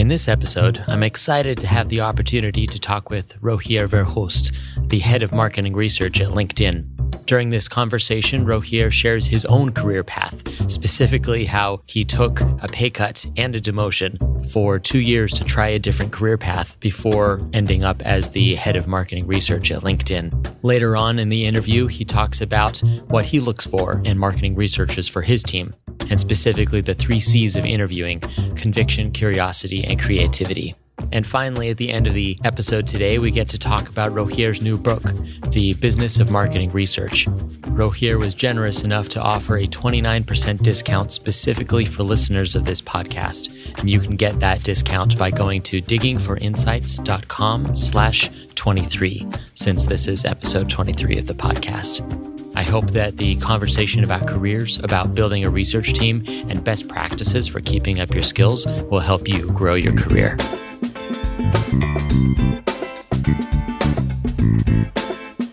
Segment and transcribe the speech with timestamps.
[0.00, 4.56] In this episode, I'm excited to have the opportunity to talk with Rogier Verhulst,
[4.88, 7.26] the head of marketing research at LinkedIn.
[7.26, 12.88] During this conversation, Rogier shares his own career path, specifically how he took a pay
[12.88, 14.16] cut and a demotion
[14.50, 18.76] for two years to try a different career path before ending up as the head
[18.76, 20.56] of marketing research at LinkedIn.
[20.62, 22.78] Later on in the interview, he talks about
[23.08, 25.74] what he looks for in marketing researchers for his team
[26.10, 28.20] and specifically the three C's of interviewing
[28.56, 30.74] conviction, curiosity, and creativity.
[31.12, 34.62] And finally, at the end of the episode today, we get to talk about Rogier's
[34.62, 35.02] new book,
[35.48, 37.26] The Business of Marketing Research.
[37.68, 43.78] Rogier was generous enough to offer a 29% discount specifically for listeners of this podcast.
[43.78, 50.24] And you can get that discount by going to diggingforinsights.com slash 23, since this is
[50.24, 52.39] episode 23 of the podcast.
[52.54, 57.46] I hope that the conversation about careers, about building a research team, and best practices
[57.46, 60.36] for keeping up your skills will help you grow your career.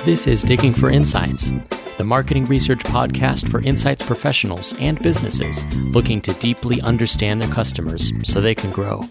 [0.05, 1.51] This is Digging for Insights,
[1.97, 8.11] the marketing research podcast for insights professionals and businesses looking to deeply understand their customers
[8.23, 9.03] so they can grow.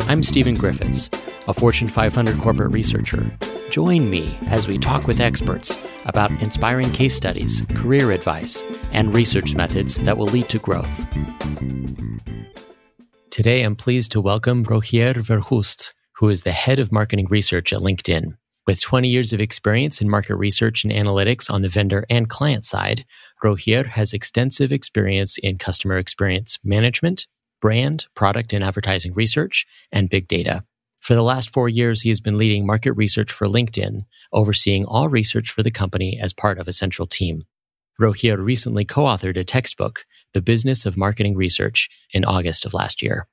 [0.00, 1.08] I'm Stephen Griffiths,
[1.48, 3.30] a Fortune 500 corporate researcher.
[3.70, 9.54] Join me as we talk with experts about inspiring case studies, career advice, and research
[9.54, 11.06] methods that will lead to growth.
[13.30, 17.80] Today, I'm pleased to welcome Rogier Verhulst, who is the head of marketing research at
[17.80, 18.36] LinkedIn.
[18.66, 22.64] With 20 years of experience in market research and analytics on the vendor and client
[22.64, 23.04] side,
[23.42, 27.26] Rogier has extensive experience in customer experience management,
[27.60, 30.64] brand, product and advertising research, and big data.
[31.04, 35.10] For the last four years, he has been leading market research for LinkedIn, overseeing all
[35.10, 37.42] research for the company as part of a central team.
[37.98, 43.28] Rogier recently co-authored a textbook, The Business of Marketing Research, in August of last year.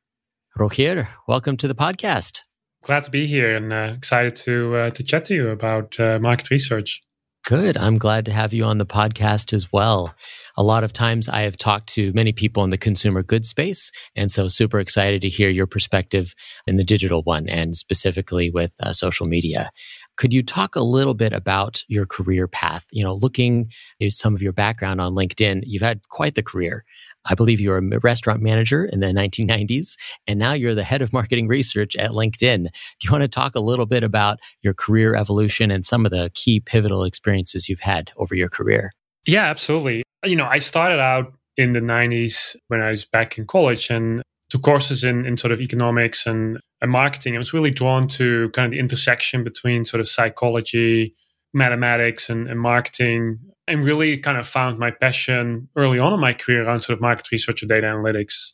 [0.57, 2.41] Rogier, welcome to the podcast.
[2.83, 6.19] Glad to be here and uh, excited to uh, to chat to you about uh,
[6.19, 7.01] market research.
[7.43, 7.75] Good.
[7.75, 10.13] I'm glad to have you on the podcast as well.
[10.57, 13.91] A lot of times I have talked to many people in the consumer goods space.
[14.15, 16.35] And so super excited to hear your perspective
[16.67, 19.71] in the digital one and specifically with uh, social media.
[20.17, 22.85] Could you talk a little bit about your career path?
[22.91, 26.85] You know, looking at some of your background on LinkedIn, you've had quite the career.
[27.25, 31.01] I believe you were a restaurant manager in the 1990s, and now you're the head
[31.01, 32.63] of marketing research at LinkedIn.
[32.63, 36.11] Do you want to talk a little bit about your career evolution and some of
[36.11, 38.91] the key pivotal experiences you've had over your career?
[39.25, 40.03] Yeah, absolutely.
[40.25, 44.23] You know, I started out in the 90s when I was back in college and
[44.49, 47.35] took courses in, in sort of economics and, and marketing.
[47.35, 51.15] I was really drawn to kind of the intersection between sort of psychology,
[51.53, 53.39] mathematics, and, and marketing
[53.71, 57.01] and really kind of found my passion early on in my career around sort of
[57.01, 58.51] market research and data analytics.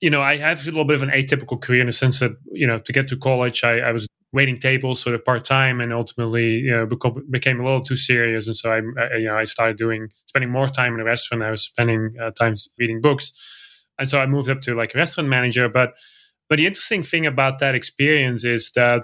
[0.00, 2.32] You know, I have a little bit of an atypical career in the sense that,
[2.52, 5.80] you know, to get to college, I, I was waiting tables sort of part time
[5.80, 6.86] and ultimately, you know,
[7.30, 8.46] became a little too serious.
[8.46, 11.42] And so I, I, you know, I started doing, spending more time in a restaurant.
[11.42, 13.32] I was spending uh, time reading books.
[13.98, 15.68] And so I moved up to like restaurant manager.
[15.68, 15.94] But,
[16.48, 19.02] but the interesting thing about that experience is that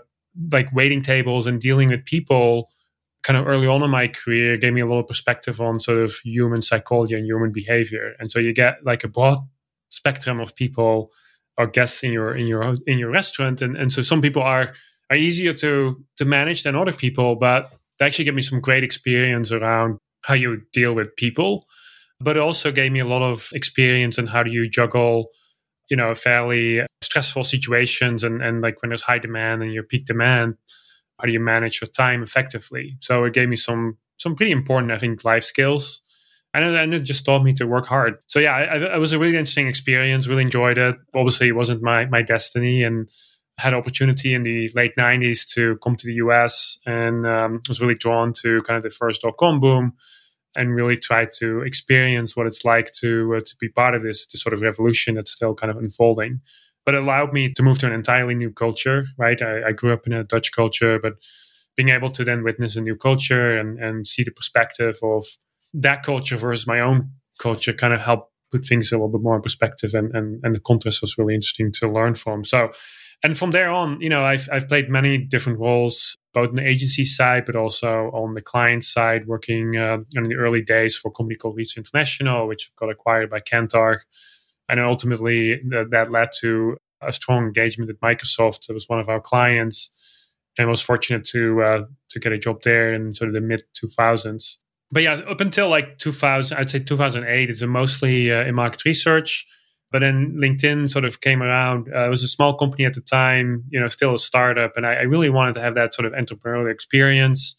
[0.52, 2.70] like waiting tables and dealing with people,
[3.22, 5.98] kind of early on in my career gave me a lot of perspective on sort
[5.98, 8.14] of human psychology and human behavior.
[8.18, 9.38] And so you get like a broad
[9.90, 11.10] spectrum of people
[11.56, 13.60] or guests in your in your in your restaurant.
[13.62, 14.72] And and so some people are
[15.10, 18.84] are easier to to manage than other people, but they actually gave me some great
[18.84, 21.66] experience around how you deal with people.
[22.20, 25.30] But it also gave me a lot of experience in how do you juggle
[25.90, 30.04] you know fairly stressful situations and and like when there's high demand and your peak
[30.04, 30.54] demand
[31.18, 32.96] how do you manage your time effectively?
[33.00, 36.02] So it gave me some some pretty important i think life skills.
[36.54, 38.14] And it, and it just taught me to work hard.
[38.26, 40.96] So yeah it was a really interesting experience really enjoyed it.
[41.14, 43.08] Obviously it wasn't my my destiny and
[43.58, 47.96] had opportunity in the late 90s to come to the us and um, was really
[47.96, 49.92] drawn to kind of the first dot-com boom
[50.54, 54.26] and really try to experience what it's like to uh, to be part of this,
[54.26, 56.40] this sort of revolution that's still kind of unfolding
[56.88, 59.42] but it allowed me to move to an entirely new culture, right?
[59.42, 61.16] I, I grew up in a Dutch culture, but
[61.76, 65.22] being able to then witness a new culture and, and see the perspective of
[65.74, 69.36] that culture versus my own culture kind of helped put things a little bit more
[69.36, 72.42] in perspective and, and, and the contrast was really interesting to learn from.
[72.42, 72.70] So,
[73.22, 76.66] and from there on, you know, I've, I've played many different roles, both in the
[76.66, 81.08] agency side, but also on the client side, working uh, in the early days for
[81.08, 83.98] a company called Reach International, which got acquired by Kantar
[84.68, 88.68] and ultimately th- that led to a strong engagement with Microsoft.
[88.68, 89.90] It was one of our clients,
[90.58, 93.62] and was fortunate to uh, to get a job there in sort of the mid
[93.82, 94.56] 2000s.
[94.90, 99.46] But yeah, up until like 2000, I'd say 2008, it's mostly uh, in market research.
[99.90, 101.88] But then LinkedIn sort of came around.
[101.94, 104.76] Uh, it was a small company at the time, you know, still a startup.
[104.76, 107.56] And I, I really wanted to have that sort of entrepreneurial experience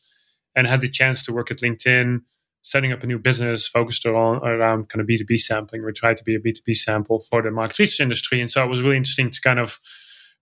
[0.56, 2.22] and had the chance to work at LinkedIn,
[2.62, 5.86] setting up a new business focused around, around kind of B2B sampling.
[5.86, 8.42] We tried to be a B2B sample for the market research industry.
[8.42, 9.80] And so it was really interesting to kind of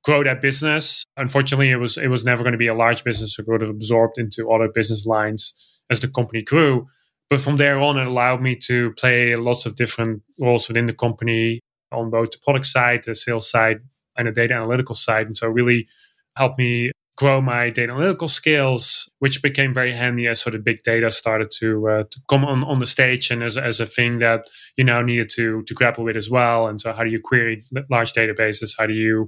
[0.03, 1.03] grow that business.
[1.17, 3.35] Unfortunately, it was it was never going to be a large business.
[3.35, 5.53] so It would have absorbed into other business lines
[5.89, 6.85] as the company grew.
[7.29, 10.93] But from there on, it allowed me to play lots of different roles within the
[10.93, 11.59] company
[11.91, 13.79] on both the product side, the sales side,
[14.17, 15.27] and the data analytical side.
[15.27, 15.87] And so really
[16.35, 20.83] helped me grow my data analytical skills, which became very handy as sort of big
[20.83, 24.19] data started to uh, to come on, on the stage and as, as a thing
[24.19, 24.47] that
[24.77, 26.67] you now needed to to grapple with as well.
[26.67, 28.71] And so how do you query large databases?
[28.77, 29.27] How do you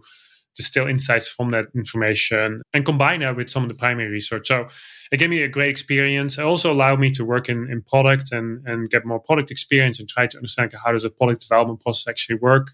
[0.56, 4.48] distill insights from that information and combine that with some of the primary research.
[4.50, 4.68] So
[5.10, 6.38] it gave me a great experience.
[6.38, 10.00] It also allowed me to work in, in product and, and get more product experience
[10.00, 12.72] and try to understand how does a product development process actually work.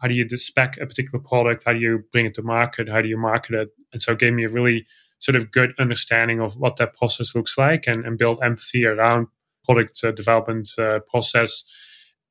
[0.00, 1.64] How do you spec a particular product?
[1.64, 2.88] How do you bring it to market?
[2.88, 3.68] How do you market it?
[3.92, 4.86] And so it gave me a really
[5.18, 9.26] sort of good understanding of what that process looks like and, and build empathy around
[9.64, 11.64] product uh, development uh, process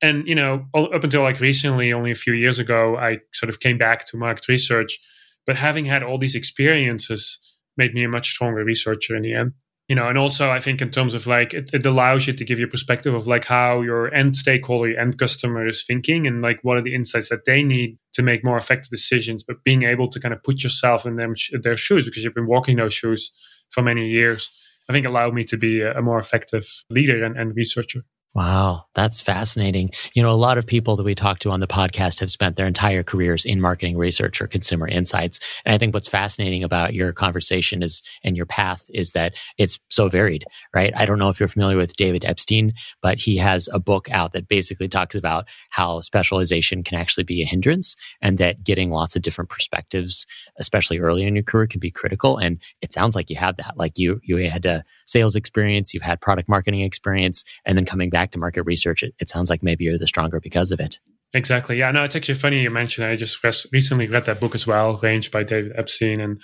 [0.00, 3.60] and you know up until like recently only a few years ago i sort of
[3.60, 4.98] came back to market research
[5.46, 7.38] but having had all these experiences
[7.76, 9.52] made me a much stronger researcher in the end
[9.88, 12.44] you know and also i think in terms of like it, it allows you to
[12.44, 16.26] give you a perspective of like how your end stakeholder your end customer is thinking
[16.26, 19.44] and like what are the insights that they need to make more effective decisions.
[19.44, 22.48] But being able to kind of put yourself in them their shoes because you've been
[22.48, 23.30] walking those shoes
[23.70, 24.50] for many years
[24.88, 28.02] i think allowed me to be a, a more effective leader and, and researcher
[28.38, 29.90] Wow, that's fascinating.
[30.14, 32.54] You know, a lot of people that we talk to on the podcast have spent
[32.54, 35.40] their entire careers in marketing research or consumer insights.
[35.64, 39.80] And I think what's fascinating about your conversation is and your path is that it's
[39.90, 40.92] so varied, right?
[40.96, 44.34] I don't know if you're familiar with David Epstein, but he has a book out
[44.34, 49.16] that basically talks about how specialization can actually be a hindrance and that getting lots
[49.16, 50.28] of different perspectives,
[50.60, 52.36] especially early in your career, can be critical.
[52.36, 53.76] And it sounds like you have that.
[53.76, 58.10] Like you you had a sales experience, you've had product marketing experience, and then coming
[58.10, 60.80] back back to market research, it, it sounds like maybe you're the stronger because of
[60.80, 61.00] it.
[61.34, 61.78] Exactly.
[61.78, 61.90] Yeah.
[61.90, 63.06] No, it's actually funny you mentioned.
[63.06, 63.42] I just
[63.72, 66.40] recently read that book as well, Range by David Epstein, and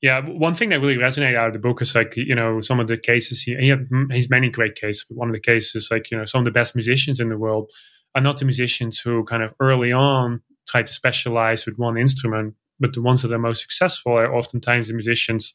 [0.00, 2.78] yeah, one thing that really resonated out of the book is like you know some
[2.78, 3.74] of the cases he he,
[4.12, 5.04] he's many great cases.
[5.08, 7.36] But one of the cases like you know some of the best musicians in the
[7.36, 7.70] world
[8.14, 12.54] are not the musicians who kind of early on try to specialize with one instrument,
[12.78, 15.52] but the ones that are most successful are oftentimes the musicians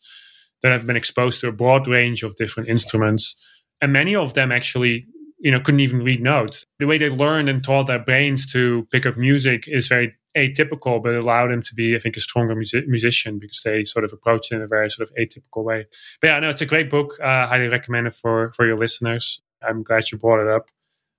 [0.62, 3.36] that have been exposed to a broad range of different instruments,
[3.82, 5.06] and many of them actually
[5.44, 6.66] you know couldn't even read notes.
[6.80, 11.04] The way they learned and taught their brains to pick up music is very atypical
[11.04, 14.12] but allowed them to be i think a stronger music- musician because they sort of
[14.12, 15.86] approach it in a very sort of atypical way.
[16.22, 17.20] But yeah no it's a great book.
[17.20, 19.42] Uh, highly recommend it for for your listeners.
[19.62, 20.70] I'm glad you brought it up.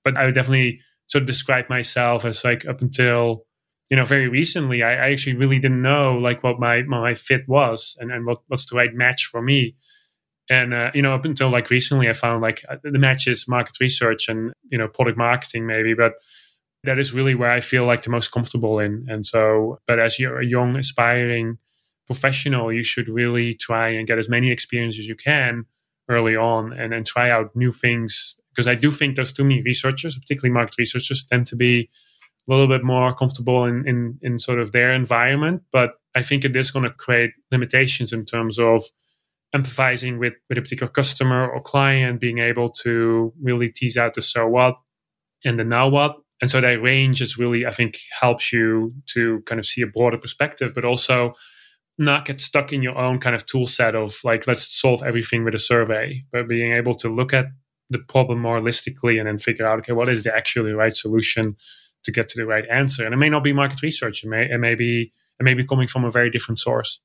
[0.02, 3.44] But i would definitely sort of describe myself as like up until
[3.90, 7.46] you know very recently i, I actually really didn't know like what my my fit
[7.46, 9.76] was and, and what, what's the right match for me
[10.50, 13.49] and uh, you know up until like recently i found like uh, the match is
[13.49, 16.14] market research and you know product marketing maybe but
[16.85, 19.06] that is really where i feel like the most comfortable in.
[19.08, 21.58] And so but as you're a young aspiring
[22.06, 25.64] professional you should really try and get as many experiences as you can
[26.11, 28.35] early on and then try out new things.
[28.50, 31.88] Because i do think there's too many researchers particularly market researchers tend to be
[32.46, 35.62] a little bit more comfortable in in, in sort of their environment.
[35.73, 38.84] But i think it is going to create limitations in terms of
[39.55, 44.23] empathizing with, with a particular customer or client, being able to really tease out the
[44.23, 44.75] so what
[45.44, 46.17] and the now what.
[46.43, 49.87] And so that range is really, I think, helps you to kind of see a
[49.87, 51.34] broader perspective, but also
[51.96, 55.44] not get stuck in your own kind of tool set of like, let's solve everything
[55.44, 57.46] with a survey, but being able to look at
[57.91, 61.56] the problem more holistically and then figure out, okay, what is the actually right solution
[62.03, 63.05] to get to the right answer?
[63.05, 64.25] And it may not be market research.
[64.25, 67.01] It may, it may be, it may be coming from a very different source.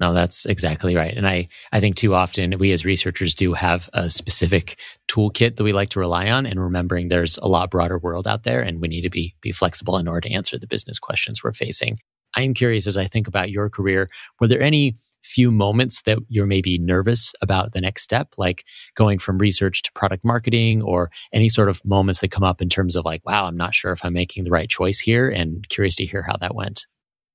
[0.00, 1.14] No, that's exactly right.
[1.14, 4.78] And I, I think too often we as researchers do have a specific
[5.08, 8.44] toolkit that we like to rely on and remembering there's a lot broader world out
[8.44, 11.44] there and we need to be, be flexible in order to answer the business questions
[11.44, 11.98] we're facing.
[12.34, 14.08] I am curious as I think about your career,
[14.40, 18.64] were there any few moments that you're maybe nervous about the next step, like
[18.94, 22.70] going from research to product marketing or any sort of moments that come up in
[22.70, 25.68] terms of like, wow, I'm not sure if I'm making the right choice here and
[25.68, 26.86] curious to hear how that went.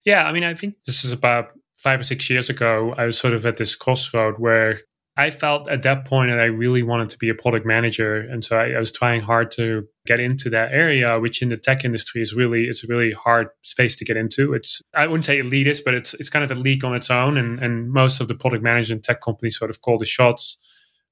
[0.04, 3.18] Yeah, I mean, I think this is about five or six years ago, I was
[3.18, 4.80] sort of at this crossroad where
[5.18, 8.44] I felt at that point that I really wanted to be a product manager, and
[8.44, 11.86] so I, I, was trying hard to get into that area, which in the tech
[11.86, 14.54] industry is really it's a really hard space to get into.
[14.54, 17.38] It's I wouldn't say elitist, but it's it's kind of a league on its own,
[17.38, 20.58] and and most of the product management tech companies sort of call the shots.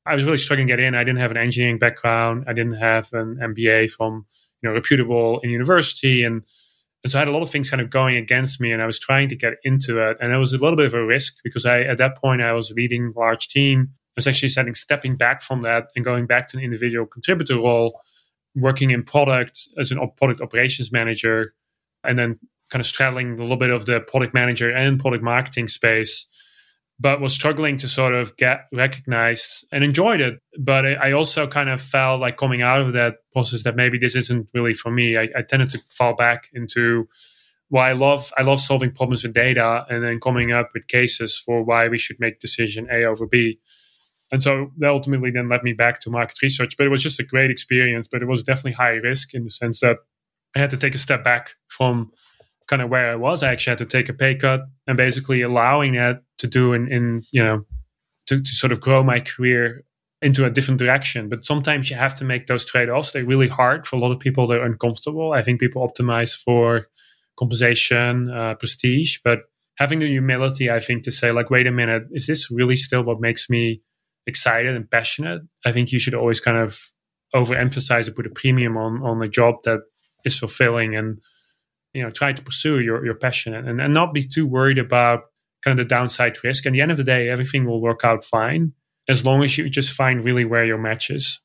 [0.06, 0.96] I was really struggling to get in.
[0.96, 2.44] I didn't have an engineering background.
[2.46, 4.26] I didn't have an MBA from
[4.62, 6.44] you know reputable in university, and
[7.04, 8.86] And so I had a lot of things kind of going against me, and I
[8.86, 10.18] was trying to get into it.
[10.22, 12.54] And it was a little bit of a risk because I, at that point, I
[12.54, 13.90] was leading a large team.
[13.92, 17.56] I was actually setting, stepping back from that and going back to an individual contributor
[17.56, 18.00] role,
[18.56, 21.54] working in product as an product operations manager,
[22.04, 25.68] and then kind of straddling a little bit of the product manager and product marketing
[25.68, 26.26] space
[27.04, 30.40] but was struggling to sort of get recognized and enjoyed it.
[30.58, 34.16] But I also kind of felt like coming out of that process that maybe this
[34.16, 35.18] isn't really for me.
[35.18, 37.06] I, I tended to fall back into
[37.68, 41.38] why I love I love solving problems with data and then coming up with cases
[41.38, 43.60] for why we should make decision A over B.
[44.32, 46.78] And so that ultimately then led me back to market research.
[46.78, 49.52] But it was just a great experience, but it was definitely high risk in the
[49.52, 49.98] sense that
[50.56, 52.14] I had to take a step back from
[52.74, 53.44] kind of where I was.
[53.44, 56.92] I actually had to take a pay cut and basically allowing that to do in,
[56.92, 57.66] in you know,
[58.26, 59.84] to, to sort of grow my career
[60.24, 61.30] into a different direction.
[61.30, 63.12] But sometimes you have to make those trade offs.
[63.12, 64.48] They're really hard for a lot of people.
[64.48, 65.34] They're uncomfortable.
[65.34, 66.88] I think people optimize for
[67.38, 69.42] compensation, uh, prestige, but
[69.78, 73.04] having the humility, I think, to say, like, wait a minute, is this really still
[73.04, 73.84] what makes me
[74.26, 75.44] excited and passionate?
[75.64, 76.80] I think you should always kind of
[77.36, 79.82] overemphasize and put a premium on on a job that
[80.26, 81.20] is fulfilling and
[81.94, 85.26] you know try to pursue your your passion and, and not be too worried about
[85.64, 86.66] kind of the downside risk.
[86.66, 88.74] And at the end of the day, everything will work out fine
[89.08, 91.40] as long as you just find really where your match is.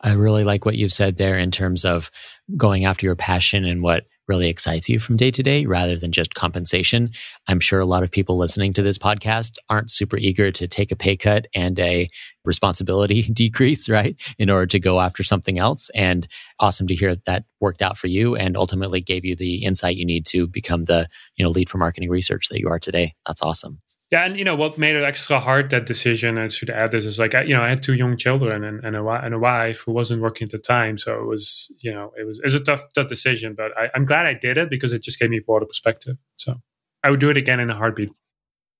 [0.00, 2.10] I really like what you've said there in terms of
[2.56, 6.12] going after your passion and what really excites you from day to day rather than
[6.12, 7.10] just compensation.
[7.48, 10.90] I'm sure a lot of people listening to this podcast aren't super eager to take
[10.90, 12.08] a pay cut and a
[12.44, 14.16] responsibility decrease, right?
[14.38, 15.90] In order to go after something else.
[15.94, 16.26] And
[16.60, 20.06] awesome to hear that worked out for you and ultimately gave you the insight you
[20.06, 23.14] need to become the, you know, lead for marketing research that you are today.
[23.26, 23.80] That's awesome.
[24.12, 27.04] Yeah, and you know what made it extra hard that decision, and should add this
[27.04, 29.38] is like I, you know I had two young children and, and a and a
[29.38, 32.44] wife who wasn't working at the time, so it was you know it was it
[32.44, 35.18] was a tough tough decision, but I, I'm glad I did it because it just
[35.18, 36.16] gave me a broader perspective.
[36.36, 36.54] So
[37.02, 38.10] I would do it again in a heartbeat.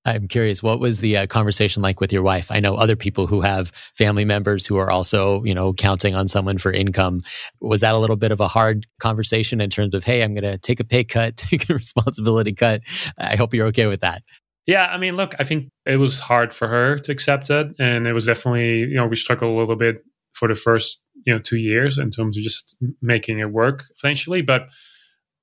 [0.05, 2.49] I'm curious, what was the uh, conversation like with your wife?
[2.49, 6.29] I know other people who have family members who are also, you know, counting on
[6.29, 7.23] someone for income.
[7.59, 10.49] Was that a little bit of a hard conversation in terms of, hey, I'm going
[10.49, 12.83] to take a pay cut, take a responsibility cut?
[13.17, 14.23] I hope you're okay with that.
[14.67, 18.05] Yeah, I mean, look, I think it was hard for her to accept it, and
[18.05, 21.39] it was definitely, you know, we struggled a little bit for the first, you know,
[21.39, 24.41] two years in terms of just making it work financially.
[24.41, 24.67] But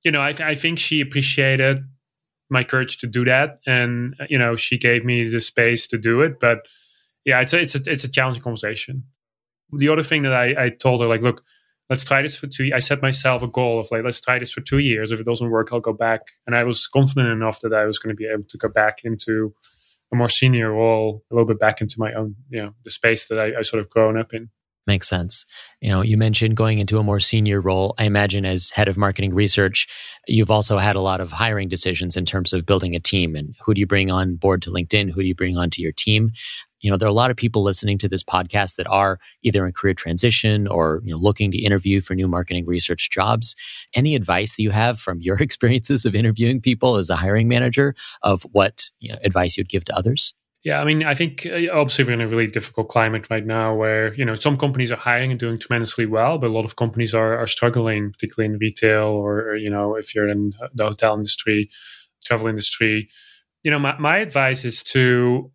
[0.04, 1.78] you know, I, th- I think she appreciated
[2.50, 5.98] my courage to do that, and uh, you know, she gave me the space to
[5.98, 6.40] do it.
[6.40, 6.66] But
[7.24, 9.04] yeah, it's a, it's a it's a challenging conversation.
[9.72, 11.42] The other thing that I, I told her, like, look,
[11.90, 14.52] let's try this for two i set myself a goal of like let's try this
[14.52, 17.60] for two years if it doesn't work i'll go back and i was confident enough
[17.60, 19.54] that i was going to be able to go back into
[20.12, 23.28] a more senior role a little bit back into my own you know the space
[23.28, 24.50] that i, I sort of grown up in
[24.86, 25.46] Makes sense.
[25.80, 27.94] You know, you mentioned going into a more senior role.
[27.96, 29.88] I imagine as head of marketing research,
[30.26, 33.54] you've also had a lot of hiring decisions in terms of building a team and
[33.64, 35.10] who do you bring on board to LinkedIn?
[35.10, 36.32] Who do you bring onto your team?
[36.84, 39.66] You know, there are a lot of people listening to this podcast that are either
[39.66, 43.56] in career transition or, you know, looking to interview for new marketing research jobs.
[43.94, 47.94] Any advice that you have from your experiences of interviewing people as a hiring manager
[48.22, 50.34] of what, you know, advice you'd give to others?
[50.62, 53.74] Yeah, I mean, I think uh, obviously we're in a really difficult climate right now
[53.74, 56.76] where, you know, some companies are hiring and doing tremendously well, but a lot of
[56.76, 61.14] companies are, are struggling, particularly in retail or, you know, if you're in the hotel
[61.14, 61.68] industry,
[62.26, 63.08] travel industry.
[63.62, 65.50] You know, my, my advice is to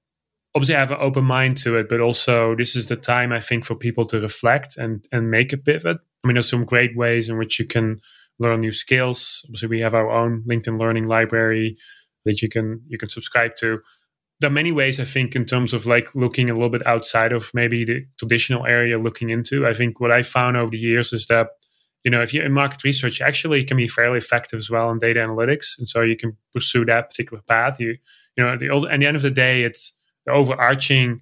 [0.55, 3.39] obviously I have an open mind to it, but also this is the time I
[3.39, 5.97] think for people to reflect and, and make a pivot.
[6.23, 7.99] I mean, there's some great ways in which you can
[8.39, 9.41] learn new skills.
[9.45, 11.75] Obviously, we have our own LinkedIn learning library
[12.25, 13.79] that you can you can subscribe to
[14.39, 17.33] there are many ways I think in terms of like looking a little bit outside
[17.33, 19.67] of maybe the traditional area looking into.
[19.67, 21.47] I think what I found over the years is that
[22.03, 24.91] you know if you're in market research, actually it can be fairly effective as well
[24.91, 27.79] in data analytics, and so you can pursue that particular path.
[27.79, 27.97] You
[28.37, 29.93] you know the old, at the end of the day, it's
[30.25, 31.21] the overarching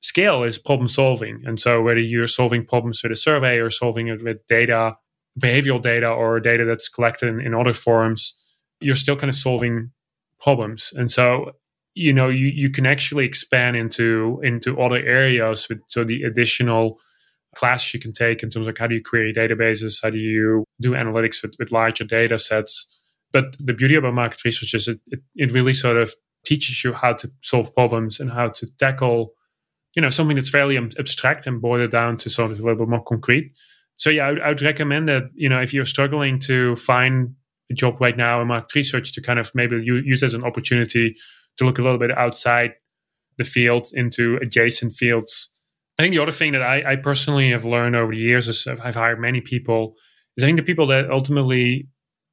[0.00, 4.08] scale is problem solving, and so whether you're solving problems with a survey or solving
[4.08, 4.94] it with data,
[5.40, 8.34] behavioral data, or data that's collected in, in other forms,
[8.80, 9.90] you're still kind of solving
[10.40, 11.52] problems, and so
[11.94, 16.98] you know you, you can actually expand into into other areas with so the additional
[17.54, 20.64] class you can take in terms of how do you create databases how do you
[20.80, 22.86] do analytics with, with larger data sets.
[23.32, 26.92] But the beauty about market research is it, it, it really sort of teaches you
[26.92, 29.32] how to solve problems and how to tackle
[29.94, 32.88] you know something that's fairly abstract and boil it down to of a little bit
[32.88, 33.52] more concrete
[33.96, 37.34] so yeah I would, I would recommend that you know if you're struggling to find
[37.70, 41.14] a job right now in market research to kind of maybe use as an opportunity
[41.56, 42.72] to look a little bit outside
[43.38, 45.48] the field into adjacent fields.
[45.98, 48.66] I think the other thing that I, I personally have learned over the years is
[48.66, 49.94] I've hired many people
[50.36, 51.88] is I think the people that ultimately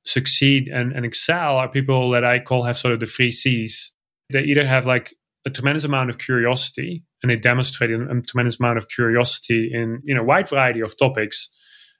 [0.06, 3.92] succeed and, and excel are people that I call have sort of the three C's.
[4.32, 8.78] They either have like a tremendous amount of curiosity and they demonstrate a tremendous amount
[8.78, 11.50] of curiosity in you know wide variety of topics.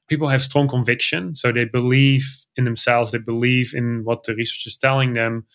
[0.08, 2.26] People have strong conviction, so they believe
[2.58, 5.46] in themselves, they believe in what the research is telling them,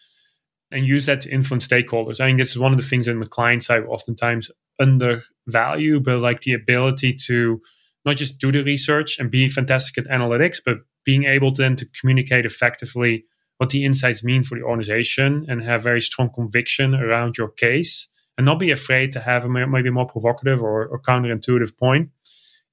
[0.71, 2.21] and use that to influence stakeholders.
[2.21, 6.19] I think this is one of the things in the client side oftentimes undervalue, but
[6.21, 7.61] like the ability to
[8.05, 11.87] not just do the research and be fantastic at analytics, but being able then to
[12.01, 13.25] communicate effectively
[13.59, 18.09] what the insights mean for the organization and have very strong conviction around your case
[18.37, 22.11] and not be afraid to have a maybe more provocative or, or counterintuitive point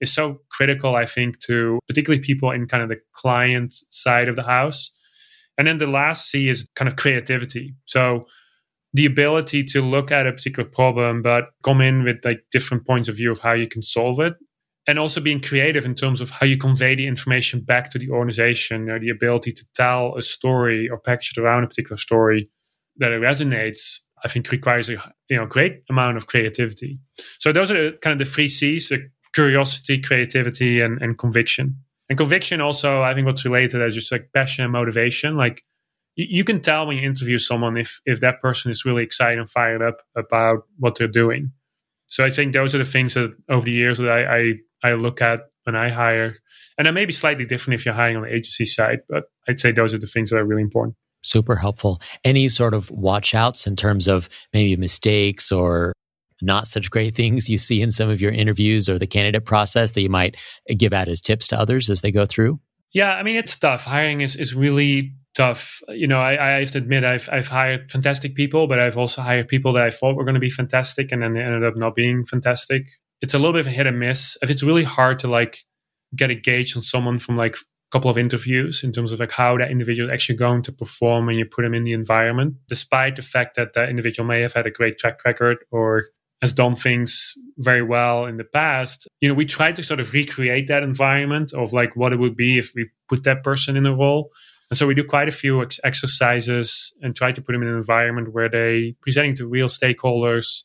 [0.01, 4.35] is so critical, I think, to particularly people in kind of the client side of
[4.35, 4.91] the house.
[5.57, 7.75] And then the last C is kind of creativity.
[7.85, 8.25] So
[8.93, 13.07] the ability to look at a particular problem, but come in with like different points
[13.07, 14.33] of view of how you can solve it.
[14.85, 18.09] And also being creative in terms of how you convey the information back to the
[18.09, 22.49] organization, or the ability to tell a story or package it around a particular story
[22.97, 24.93] that it resonates I think requires a
[25.29, 26.99] you know great amount of creativity.
[27.39, 28.97] So those are kind of the three C's: uh,
[29.33, 31.77] curiosity, creativity, and, and conviction.
[32.09, 35.35] And conviction also, I think, what's related is just like passion and motivation.
[35.35, 35.63] Like
[36.15, 39.39] you, you can tell when you interview someone if if that person is really excited
[39.39, 41.51] and fired up about what they're doing.
[42.07, 44.93] So I think those are the things that over the years that I I, I
[44.93, 46.37] look at when I hire.
[46.77, 49.59] And that may be slightly different if you're hiring on the agency side, but I'd
[49.59, 51.99] say those are the things that are really important super helpful.
[52.23, 55.93] Any sort of watch outs in terms of maybe mistakes or
[56.41, 59.91] not such great things you see in some of your interviews or the candidate process
[59.91, 60.35] that you might
[60.77, 62.59] give out as tips to others as they go through?
[62.93, 63.85] Yeah, I mean, it's tough.
[63.85, 65.81] Hiring is, is really tough.
[65.87, 69.21] You know, I, I have to admit, I've, I've hired fantastic people, but I've also
[69.21, 71.75] hired people that I thought were going to be fantastic and then they ended up
[71.75, 72.87] not being fantastic.
[73.23, 74.37] It's a little bit of a hit and miss.
[74.41, 75.63] If it's really hard to like
[76.13, 77.59] get a gauge on someone from like a
[77.91, 81.25] couple of interviews in terms of like how that individual is actually going to perform
[81.25, 84.53] when you put them in the environment, despite the fact that that individual may have
[84.53, 86.07] had a great track record or
[86.41, 89.07] has done things very well in the past.
[89.21, 92.35] You know, we try to sort of recreate that environment of like what it would
[92.35, 94.31] be if we put that person in a role.
[94.69, 97.69] And so we do quite a few ex- exercises and try to put them in
[97.69, 100.63] an environment where they presenting to real stakeholders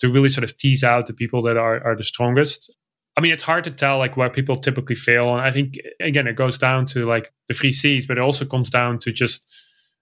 [0.00, 2.70] to really sort of tease out the people that are, are the strongest
[3.16, 5.32] I mean, it's hard to tell like where people typically fail.
[5.32, 8.44] And I think again, it goes down to like the three C's, but it also
[8.44, 9.44] comes down to just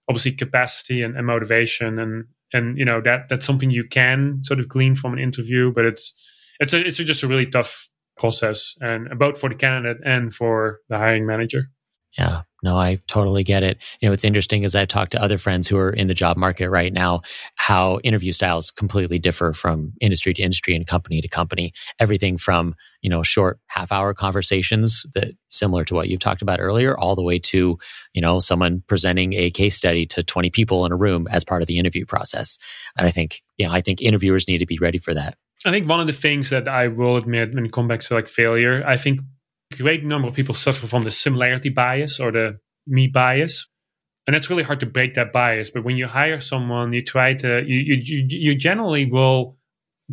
[0.09, 1.99] obviously capacity and, and motivation.
[1.99, 5.71] And and you know that that's something you can sort of glean from an interview,
[5.71, 6.13] but it's
[6.59, 10.33] it's a, it's a, just a really tough process, and both for the candidate and
[10.33, 11.65] for the hiring manager.
[12.17, 13.77] Yeah, no, I totally get it.
[13.99, 16.37] You know, it's interesting as I've talked to other friends who are in the job
[16.37, 17.21] market right now,
[17.55, 21.73] how interview styles completely differ from industry to industry and company to company.
[21.99, 26.61] Everything from, you know, short half hour conversations that similar to what you've talked about
[26.61, 27.77] earlier, all the way to,
[28.13, 31.61] you know, someone presenting a case study to 20 people in a room as part
[31.61, 32.57] of the interview process.
[32.97, 35.37] And I think, you know, I think interviewers need to be ready for that.
[35.65, 38.13] I think one of the things that I will admit when it comes back to
[38.13, 39.21] like failure, I think
[39.77, 43.67] great number of people suffer from the similarity bias or the me bias.
[44.25, 45.69] And it's really hard to break that bias.
[45.69, 49.57] But when you hire someone, you try to, you, you, you generally will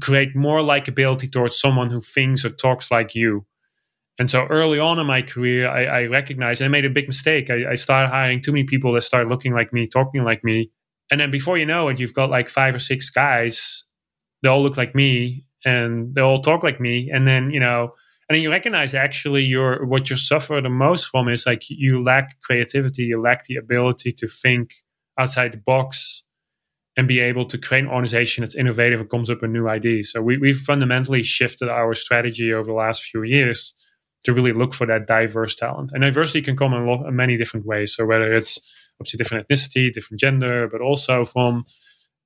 [0.02, 3.46] create more likability towards someone who thinks or talks like you.
[4.18, 7.50] And so early on in my career, I, I recognized I made a big mistake.
[7.50, 10.70] I, I started hiring too many people that started looking like me, talking like me.
[11.10, 13.84] And then before you know it, you've got like five or six guys.
[14.42, 17.10] They all look like me and they all talk like me.
[17.10, 17.92] And then, you know,
[18.30, 22.00] and then you recognize actually your what you suffer the most from is like you
[22.00, 24.76] lack creativity you lack the ability to think
[25.18, 26.22] outside the box
[26.96, 30.12] and be able to create an organization that's innovative and comes up with new ideas.
[30.12, 33.72] So we, we've fundamentally shifted our strategy over the last few years
[34.24, 35.92] to really look for that diverse talent.
[35.92, 37.94] And diversity can come in, lot, in many different ways.
[37.94, 38.58] So whether it's
[39.00, 41.64] obviously different ethnicity different gender but also from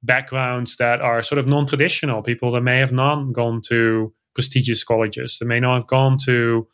[0.03, 5.39] backgrounds that are sort of non-traditional people that may have not gone to prestigious colleges.
[5.41, 6.67] They may not have gone to,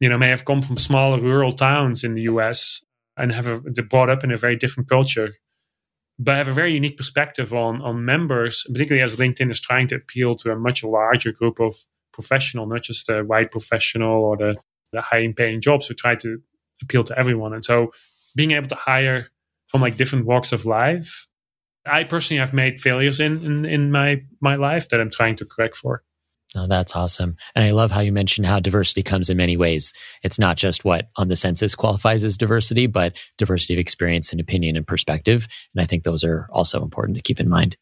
[0.00, 2.82] you know, may have come from smaller rural towns in the US
[3.16, 5.34] and have a, brought up in a very different culture,
[6.18, 9.96] but have a very unique perspective on on members, particularly as LinkedIn is trying to
[9.96, 11.74] appeal to a much larger group of
[12.12, 14.56] professional, not just the white professional or the,
[14.92, 15.88] the high paying jobs.
[15.88, 16.40] We try to
[16.82, 17.52] appeal to everyone.
[17.52, 17.92] And so
[18.36, 19.28] being able to hire
[19.66, 21.26] from like different walks of life,
[21.86, 25.44] I personally have made failures in, in, in my, my life that I'm trying to
[25.44, 26.02] correct for.
[26.56, 27.36] Oh, that's awesome.
[27.54, 29.92] And I love how you mentioned how diversity comes in many ways.
[30.22, 34.40] It's not just what on the census qualifies as diversity, but diversity of experience and
[34.40, 35.48] opinion and perspective.
[35.74, 37.76] And I think those are also important to keep in mind.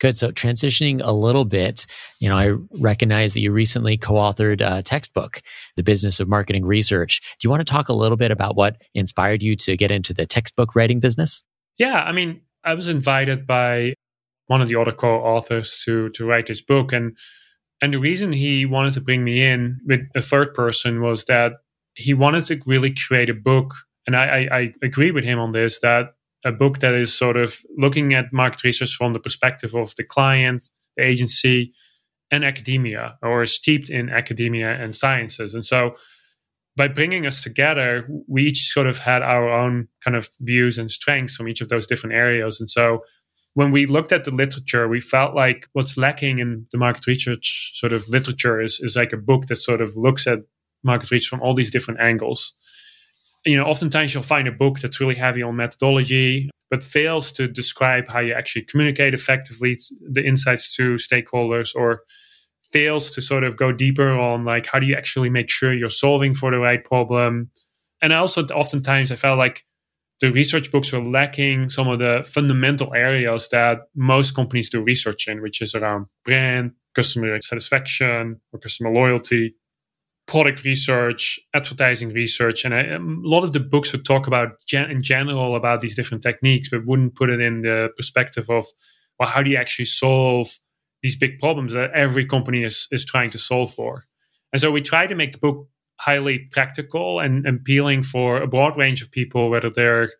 [0.00, 0.16] Good.
[0.16, 1.86] So transitioning a little bit,
[2.18, 5.40] you know, I recognize that you recently co-authored a textbook,
[5.76, 7.20] The Business of Marketing Research.
[7.38, 10.12] Do you want to talk a little bit about what inspired you to get into
[10.12, 11.42] the textbook writing business?
[11.78, 13.94] Yeah, I mean, I was invited by
[14.46, 17.16] one of the other co-authors to to write this book and
[17.82, 21.52] and the reason he wanted to bring me in with a third person was that
[21.94, 23.74] he wanted to really create a book
[24.06, 27.36] and I, I, I agree with him on this that a book that is sort
[27.36, 30.64] of looking at market research from the perspective of the client,
[30.96, 31.72] the agency,
[32.30, 35.54] and academia, or steeped in academia and sciences.
[35.54, 35.96] And so,
[36.76, 40.90] by bringing us together, we each sort of had our own kind of views and
[40.90, 42.58] strengths from each of those different areas.
[42.60, 43.00] And so,
[43.54, 47.72] when we looked at the literature, we felt like what's lacking in the market research
[47.74, 50.40] sort of literature is, is like a book that sort of looks at
[50.82, 52.52] market research from all these different angles
[53.44, 57.46] you know, oftentimes you'll find a book that's really heavy on methodology, but fails to
[57.46, 59.78] describe how you actually communicate effectively
[60.10, 62.02] the insights to stakeholders or
[62.72, 65.90] fails to sort of go deeper on like how do you actually make sure you're
[65.90, 67.50] solving for the right problem.
[68.02, 69.62] And I also oftentimes I felt like
[70.20, 75.28] the research books were lacking some of the fundamental areas that most companies do research
[75.28, 79.54] in, which is around brand, customer satisfaction, or customer loyalty
[80.26, 84.64] product research, advertising research, and I, um, a lot of the books would talk about
[84.66, 88.66] gen- in general about these different techniques, but wouldn't put it in the perspective of
[89.18, 90.48] well, how do you actually solve
[91.02, 94.04] these big problems that every company is is trying to solve for?
[94.52, 98.76] And so we try to make the book highly practical and appealing for a broad
[98.76, 100.10] range of people, whether they're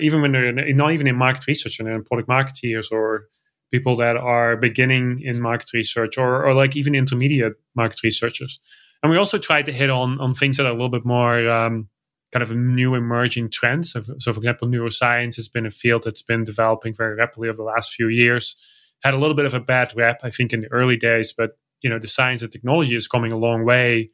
[0.00, 3.26] even when they're in, not even in market research, and in product marketeers or
[3.70, 8.58] people that are beginning in market research or, or like even intermediate market researchers.
[9.02, 11.48] And we also tried to hit on on things that are a little bit more
[11.48, 11.88] um,
[12.32, 13.92] kind of new emerging trends.
[13.92, 17.56] So, so, for example, neuroscience has been a field that's been developing very rapidly over
[17.56, 18.56] the last few years.
[19.02, 21.52] Had a little bit of a bad rep, I think, in the early days, but
[21.82, 24.10] you know, the science and technology is coming a long way.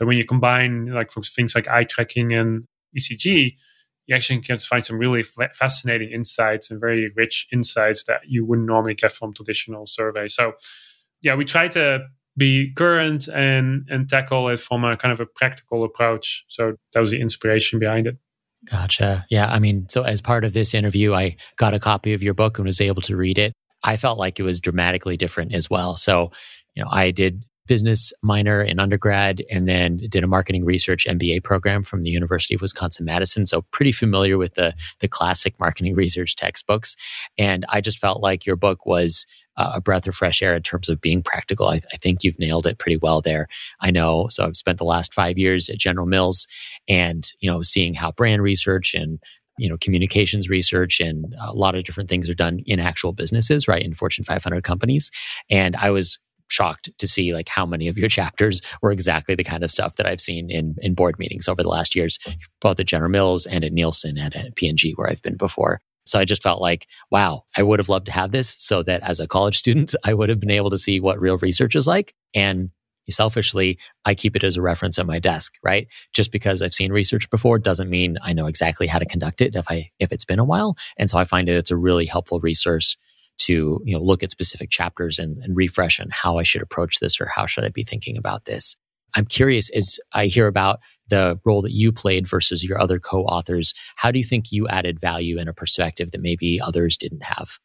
[0.00, 2.64] That when you combine like things like eye tracking and
[2.98, 3.52] ECG,
[4.06, 8.66] you actually can find some really fascinating insights and very rich insights that you wouldn't
[8.66, 10.34] normally get from traditional surveys.
[10.34, 10.54] So,
[11.22, 12.00] yeah, we try to
[12.36, 16.44] be current and and tackle it from a kind of a practical approach.
[16.48, 18.16] So that was the inspiration behind it.
[18.64, 19.26] Gotcha.
[19.30, 19.48] Yeah.
[19.50, 22.58] I mean, so as part of this interview, I got a copy of your book
[22.58, 23.52] and was able to read it.
[23.82, 25.96] I felt like it was dramatically different as well.
[25.96, 26.32] So,
[26.74, 31.44] you know, I did business minor in undergrad and then did a marketing research MBA
[31.44, 33.46] program from the University of Wisconsin Madison.
[33.46, 36.96] So pretty familiar with the the classic marketing research textbooks.
[37.38, 39.24] And I just felt like your book was
[39.56, 41.68] uh, a breath of fresh air in terms of being practical.
[41.68, 43.46] I, I, think you've nailed it pretty well there.
[43.80, 44.26] I know.
[44.30, 46.48] So I've spent the last five years at General Mills
[46.88, 49.20] and, you know, seeing how brand research and,
[49.58, 53.68] you know, communications research and a lot of different things are done in actual businesses,
[53.68, 53.84] right?
[53.84, 55.12] In Fortune 500 companies.
[55.50, 56.18] And I was
[56.50, 59.96] shocked to see like how many of your chapters were exactly the kind of stuff
[59.96, 62.18] that I've seen in in board meetings over the last years,
[62.60, 65.80] both at General Mills and at Nielsen and at P&G where I've been before.
[66.06, 69.02] So I just felt like, wow, I would have loved to have this so that
[69.02, 71.86] as a college student, I would have been able to see what real research is
[71.86, 72.14] like.
[72.34, 72.70] And
[73.08, 75.88] selfishly, I keep it as a reference at my desk, right?
[76.12, 79.56] Just because I've seen research before doesn't mean I know exactly how to conduct it
[79.56, 80.76] if I, if it's been a while.
[80.96, 82.96] And so I find it, it's a really helpful resource
[83.40, 87.00] to, you know, look at specific chapters and, and refresh on how I should approach
[87.00, 88.76] this or how should I be thinking about this.
[89.16, 93.74] I'm curious as I hear about the role that you played versus your other co-authors.
[93.96, 97.58] How do you think you added value in a perspective that maybe others didn't have?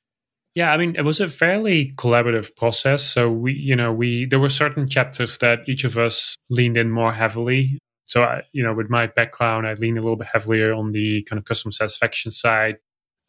[0.55, 3.03] Yeah, I mean, it was a fairly collaborative process.
[3.03, 6.89] So we, you know, we there were certain chapters that each of us leaned in
[6.89, 7.77] more heavily.
[8.05, 11.23] So, I, you know, with my background, I leaned a little bit heavier on the
[11.23, 12.77] kind of customer satisfaction side,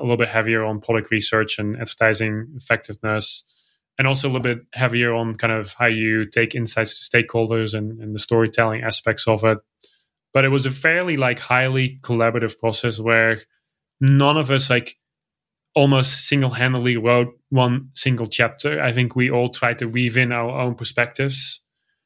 [0.00, 3.44] a little bit heavier on product research and advertising effectiveness
[3.98, 7.74] and also a little bit heavier on kind of how you take insights to stakeholders
[7.74, 9.58] and, and the storytelling aspects of it.
[10.32, 13.40] But it was a fairly like highly collaborative process where
[14.00, 14.98] none of us like
[15.74, 18.82] almost single-handedly wrote one single chapter.
[18.82, 21.60] I think we all tried to weave in our own perspectives,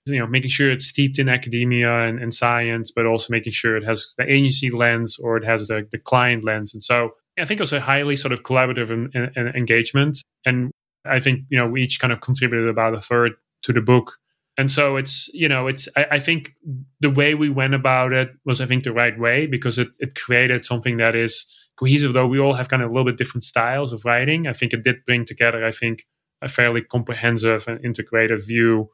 [0.05, 3.77] you know, making sure it's steeped in academia and, and science, but also making sure
[3.77, 6.73] it has the agency lens or it has the, the client lens.
[6.73, 10.23] And so I think it was a highly sort of collaborative and, and engagement.
[10.45, 10.71] And
[11.05, 14.17] I think, you know, we each kind of contributed about a third to the book.
[14.59, 16.55] And so it's, you know, it's, I, I, think
[17.01, 20.15] the way we went about it was, I think, the right way because it, it
[20.15, 23.45] created something that is cohesive, though we all have kind of a little bit different
[23.45, 24.47] styles of writing.
[24.47, 26.05] I think it did bring together, I think,
[26.43, 28.91] a fairly comprehensive and integrated view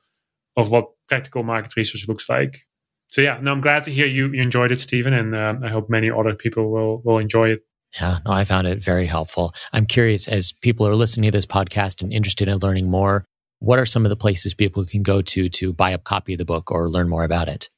[0.57, 2.67] of what practical market research looks like.
[3.09, 5.69] So yeah, no, I'm glad to hear you, you enjoyed it, Stephen, and uh, I
[5.69, 7.61] hope many other people will will enjoy it.
[8.01, 9.55] Yeah, no, I found it very helpful.
[9.73, 13.25] I'm curious, as people are listening to this podcast and interested in learning more,
[13.59, 16.39] what are some of the places people can go to to buy a copy of
[16.39, 17.71] the book or learn more about it?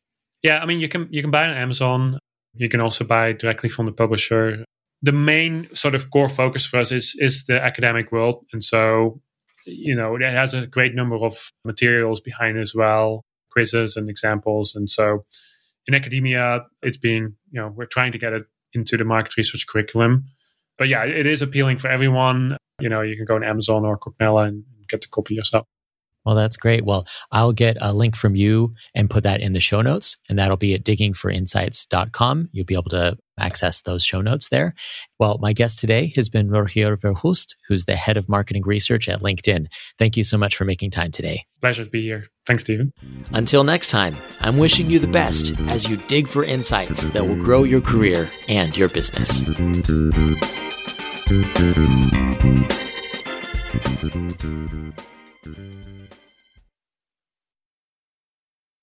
[0.43, 2.19] Yeah, I mean, you can you can buy on Amazon.
[2.55, 4.65] You can also buy directly from the publisher.
[5.03, 9.21] The main sort of core focus for us is is the academic world, and so
[9.65, 14.75] you know it has a great number of materials behind as well, quizzes and examples,
[14.75, 15.25] and so
[15.87, 18.43] in academia, it's being you know we're trying to get it
[18.75, 20.25] into the market research curriculum.
[20.77, 22.57] But yeah, it is appealing for everyone.
[22.81, 25.67] You know, you can go on Amazon or Cornell and get the copy yourself.
[26.25, 26.85] Well, that's great.
[26.85, 30.39] Well, I'll get a link from you and put that in the show notes, and
[30.39, 32.51] that'll be at diggingforinsights.com.
[32.53, 34.75] You'll be able to access those show notes there.
[35.19, 39.21] Well, my guest today has been Rogier Verhulst, who's the head of marketing research at
[39.21, 39.67] LinkedIn.
[39.99, 41.45] Thank you so much for making time today.
[41.61, 42.29] Pleasure to be here.
[42.47, 42.93] Thanks, Stephen.
[43.33, 47.37] Until next time, I'm wishing you the best as you dig for insights that will
[47.37, 49.43] grow your career and your business.